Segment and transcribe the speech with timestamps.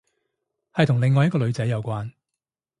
[0.73, 2.11] 係同另一個女仔有關